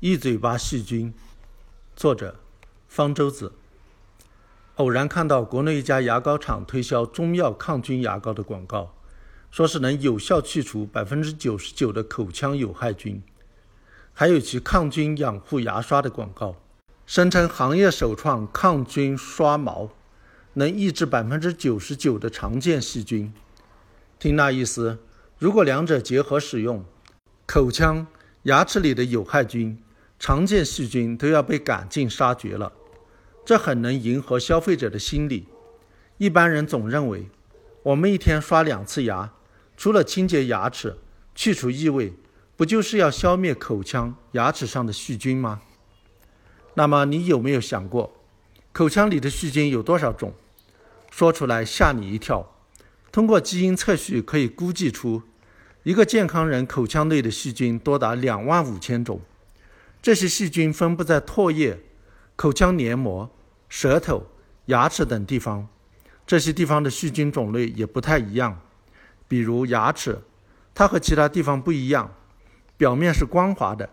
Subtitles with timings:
[0.00, 1.14] 一嘴巴细菌，
[1.96, 2.36] 作者
[2.86, 3.52] 方舟子。
[4.74, 8.92] 偶然看到国内一家牙膏厂推销中药抗菌牙膏的广告，
[9.50, 13.22] 说是能有效去除百分之九十九的口腔有害菌。
[14.12, 16.56] 还有其抗菌养护牙刷的广告，
[17.06, 19.88] 声称行业首创抗菌刷毛，
[20.52, 23.32] 能抑制百分之九十九的常见细菌。
[24.18, 24.98] 听那意思，
[25.38, 26.84] 如果两者结合使用，
[27.46, 28.06] 口腔、
[28.42, 29.82] 牙齿里的有害菌。
[30.18, 32.72] 常见细菌都要被赶尽杀绝了，
[33.44, 35.46] 这很能迎合消费者的心理。
[36.18, 37.28] 一般人总认为，
[37.82, 39.32] 我们一天刷两次牙，
[39.76, 40.96] 除了清洁牙齿、
[41.34, 42.14] 去除异味，
[42.56, 45.60] 不就是要消灭口腔、牙齿上的细菌吗？
[46.74, 48.16] 那么你有没有想过，
[48.72, 50.32] 口腔里的细菌有多少种？
[51.10, 52.54] 说出来吓你一跳。
[53.12, 55.22] 通过基因测序可以估计出，
[55.84, 59.20] 一个健康人口腔内的细菌多达两万五千种。
[60.00, 61.82] 这些细菌分布在唾液、
[62.36, 63.30] 口腔黏膜、
[63.68, 64.26] 舌头、
[64.66, 65.68] 牙齿等地方。
[66.26, 68.60] 这些地方的细菌种类也不太一样。
[69.28, 70.20] 比如牙齿，
[70.74, 72.12] 它和其他地方不一样，
[72.76, 73.90] 表面是光滑的，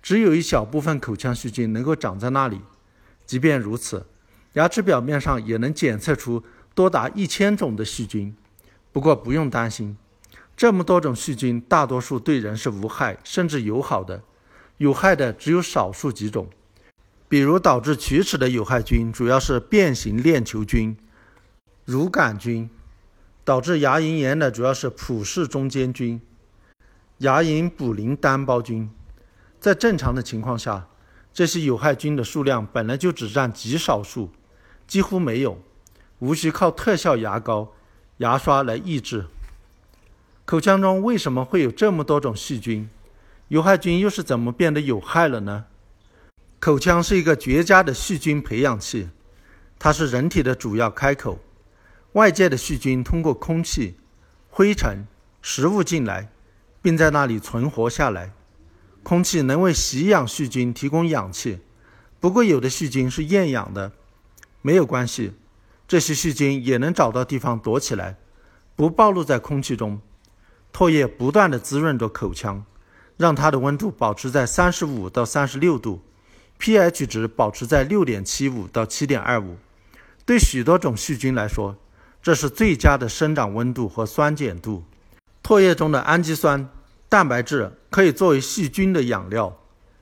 [0.00, 2.60] 只有一小部分口腔细菌能够长在那里。
[3.24, 4.06] 即便如此，
[4.54, 6.42] 牙齿表面上也能检测出
[6.74, 8.34] 多达一千种的细菌。
[8.92, 9.96] 不过不用担心，
[10.56, 14.22] 这么多种细菌，大多数对人是无害，甚至友好的。
[14.82, 16.48] 有害的只有少数几种，
[17.28, 20.96] 比如导致龋齿的有害菌主要是变形链球菌、
[21.84, 22.68] 乳杆菌；
[23.44, 26.20] 导致牙龈炎的主要是普氏中间菌、
[27.18, 28.90] 牙龈卟啉单胞菌。
[29.60, 30.88] 在正常的情况下，
[31.32, 34.30] 这些有害菌的数量本来就只占极少数，
[34.88, 35.62] 几乎没有，
[36.18, 37.72] 无需靠特效牙膏、
[38.16, 39.26] 牙刷来抑制。
[40.44, 42.90] 口腔中为什么会有这么多种细菌？
[43.52, 45.66] 有害菌又是怎么变得有害了呢？
[46.58, 49.10] 口腔是一个绝佳的细菌培养器，
[49.78, 51.38] 它是人体的主要开口。
[52.12, 53.98] 外界的细菌通过空气、
[54.48, 55.06] 灰尘、
[55.42, 56.32] 食物进来，
[56.80, 58.32] 并在那里存活下来。
[59.02, 61.60] 空气能为吸氧细菌提供氧气，
[62.20, 63.92] 不过有的细菌是厌氧的，
[64.62, 65.34] 没有关系，
[65.86, 68.16] 这些细菌也能找到地方躲起来，
[68.74, 70.00] 不暴露在空气中。
[70.72, 72.64] 唾液不断地滋润着口腔。
[73.22, 76.02] 让它的温度保持在三十五到三十六度
[76.58, 79.56] ，pH 值保持在六点七五到七点二五。
[80.26, 81.76] 对许多种细菌来说，
[82.20, 84.82] 这是最佳的生长温度和酸碱度。
[85.40, 86.68] 唾液中的氨基酸、
[87.08, 89.56] 蛋白质可以作为细菌的养料，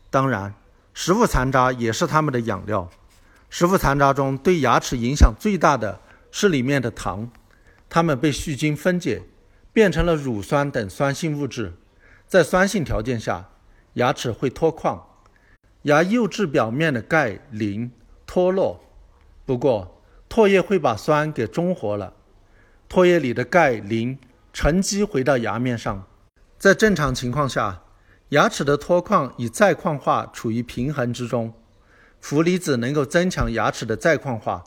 [0.08, 0.54] 当然，
[0.94, 2.88] 食物残渣也是它们的养料。
[3.50, 7.30] 食物残渣中对牙齿影响最大的是里面的糖，
[7.90, 9.24] 它们被细菌分解，
[9.74, 11.74] 变成了乳酸等酸性物质。
[12.30, 13.48] 在酸性条件下，
[13.94, 15.04] 牙齿会脱矿，
[15.82, 17.90] 牙釉质表面的钙、磷
[18.24, 18.80] 脱落。
[19.44, 22.12] 不过，唾液会把酸给中和了，
[22.88, 24.16] 唾液里的钙、磷
[24.52, 26.06] 沉积回到牙面上。
[26.56, 27.82] 在正常情况下，
[28.28, 31.52] 牙齿的脱矿与再矿化处于平衡之中。
[32.20, 34.62] 氟离子能够增强牙齿的再矿化，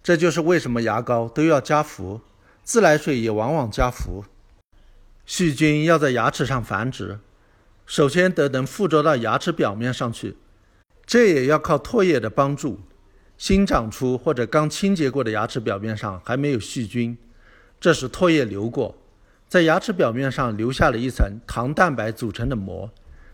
[0.00, 2.20] 这就是为什么牙膏都要加氟，
[2.62, 4.24] 自来水也往往加氟。
[5.30, 7.20] 细菌要在牙齿上繁殖，
[7.86, 10.36] 首先得能附着到牙齿表面上去，
[11.06, 12.80] 这也要靠唾液的帮助。
[13.38, 17.16] 新长出或者刚清洁过的牙齿表面上还没有细菌，
[17.78, 18.98] 这时唾液流过，
[19.46, 22.90] 在牙齿表面上留下了一层糖蛋白组成的膜，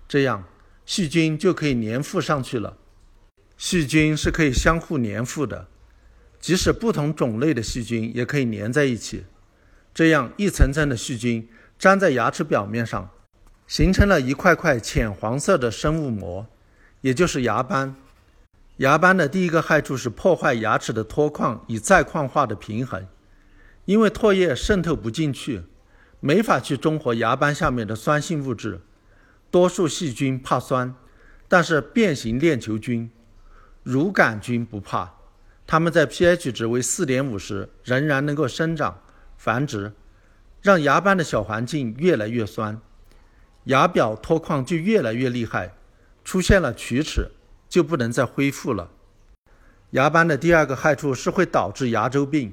[0.07, 0.45] 这样
[0.85, 2.77] 细菌就可以粘附上去了。
[3.57, 5.67] 细菌是可以相互粘附的，
[6.39, 9.25] 即使不同种类的细菌也可以粘在一起，
[9.95, 11.49] 这样一层层的细菌。
[11.79, 13.11] 粘在牙齿表面上，
[13.67, 16.47] 形成了一块块浅黄色的生物膜，
[17.03, 17.95] 也就是牙斑。
[18.79, 23.07] 牙斑的第一个害处是破坏牙齿的脱矿与再矿化的平衡，
[23.85, 25.63] 因为唾液渗透不进去，
[26.21, 28.81] 没法去中和牙斑下面的酸性物质。
[29.51, 30.95] 多数细菌怕酸，
[31.47, 33.11] 但是变形链球菌、
[33.83, 35.15] 乳杆菌不怕，
[35.67, 39.01] 它们在 pH 值为四点五时仍然能够生长
[39.37, 39.93] 繁殖。
[40.67, 42.81] 让牙斑的小环境越来越酸，
[43.67, 45.73] 牙表脱矿就越来越厉害，
[46.25, 47.31] 出现了龋齿
[47.69, 48.91] 就不能再恢复了。
[49.91, 52.53] 牙斑的第二个害处是会导致牙周病，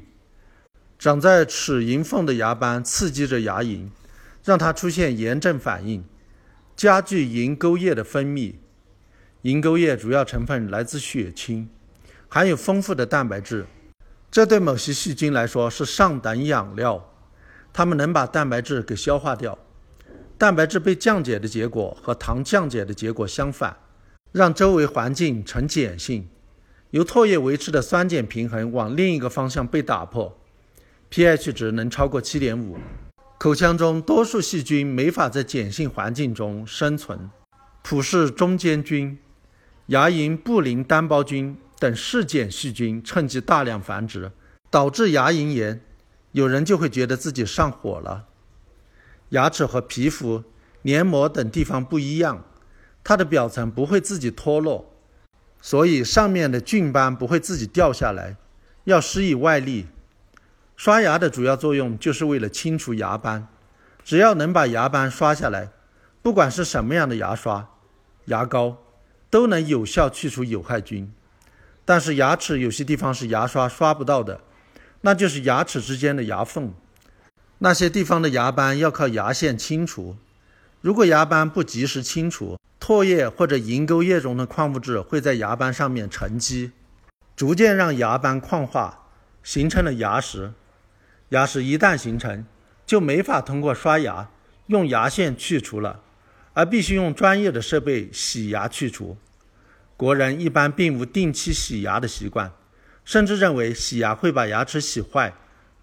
[1.00, 3.90] 长在齿龈缝的牙斑刺激着牙龈，
[4.44, 6.04] 让它出现炎症反应，
[6.76, 8.54] 加剧龈沟液的分泌。
[9.42, 11.68] 龈沟液主要成分来自血清，
[12.30, 13.66] 含有丰富的蛋白质，
[14.30, 17.10] 这对某些细菌来说是上等养料。
[17.74, 19.58] 它们能把蛋白质给消化掉，
[20.38, 23.76] 蛋白质被降解的结果和糖降解的结果相反，
[24.32, 26.30] 让周围环境呈碱性，
[26.92, 30.38] 由唾液维持的酸碱平衡往另一个方向被打破
[31.10, 32.78] ，pH 值能超过七点五。
[33.40, 37.30] 口腔中多数细菌没法在碱性环境中生存，
[37.82, 39.18] 普氏中间菌、
[39.88, 44.32] 牙龈布林单胞菌等嗜碱细菌趁机大量繁殖，
[44.70, 45.82] 导致牙龈炎。
[46.34, 48.26] 有人就会觉得自己上火了。
[49.30, 50.44] 牙齿和皮肤、
[50.82, 52.44] 黏膜等地方不一样，
[53.04, 54.94] 它的表层不会自己脱落，
[55.62, 58.36] 所以上面的菌斑不会自己掉下来，
[58.84, 59.88] 要施以外力。
[60.76, 63.48] 刷牙的主要作用就是为了清除牙斑，
[64.04, 65.70] 只要能把牙斑刷下来，
[66.22, 67.70] 不管是什么样的牙刷、
[68.26, 68.78] 牙膏，
[69.30, 71.12] 都能有效去除有害菌。
[71.86, 74.42] 但是牙齿有些地方是牙刷刷不到的，
[75.06, 76.74] 那就是牙齿之间的牙缝，
[77.58, 80.16] 那些地方的牙斑要靠牙线清除。
[80.80, 86.72] 如果牙斑不及时清除，唾液或者龈沟液中的矿物质会在牙斑上面沉积，
[87.36, 89.10] 逐渐让牙斑矿化，
[89.44, 90.54] 形成了牙石。
[91.30, 92.46] 牙石一旦形成，
[92.86, 94.30] 就没法通过刷牙
[94.68, 96.00] 用牙线去除了，
[96.54, 99.18] 而必须用专业的设备洗牙去除。
[99.98, 102.54] 国人一般并无定期洗牙的习惯，
[103.06, 105.34] 甚至认为洗牙会把牙齿洗坏，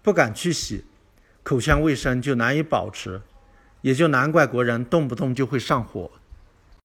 [0.01, 0.85] 不敢去洗，
[1.43, 3.21] 口腔卫生就难以保持，
[3.81, 6.11] 也就难怪国人动不动就会上火。